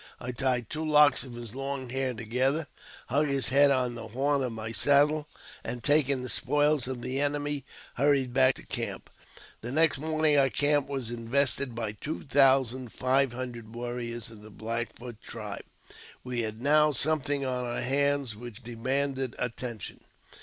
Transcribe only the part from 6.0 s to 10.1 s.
the spoils of the enemy, hurried back to camp. The next